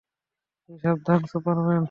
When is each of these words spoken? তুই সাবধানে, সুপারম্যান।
তুই 0.69 0.77
সাবধানে, 0.83 1.25
সুপারম্যান। 1.31 1.79